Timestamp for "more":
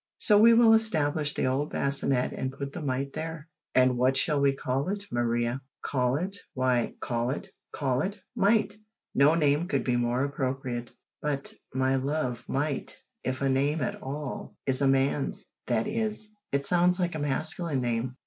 9.97-10.23